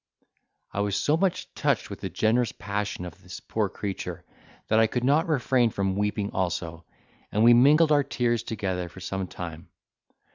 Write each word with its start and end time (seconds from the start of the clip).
I 0.71 0.79
was 0.81 0.95
so 0.95 1.15
much 1.15 1.53
touched 1.53 1.91
with 1.91 2.01
the 2.01 2.09
generous 2.09 2.51
passion 2.51 3.05
of 3.05 3.21
this 3.21 3.39
poor 3.39 3.69
creature, 3.69 4.25
that 4.67 4.79
I 4.79 4.87
could 4.87 5.03
not 5.03 5.27
refrain 5.27 5.69
from 5.69 5.95
weeping 5.95 6.31
also, 6.31 6.85
and 7.31 7.43
we 7.43 7.53
mingled 7.53 7.91
our 7.91 8.03
tears 8.03 8.41
together 8.41 8.89
for 8.89 8.99
some 8.99 9.27
time. 9.27 9.69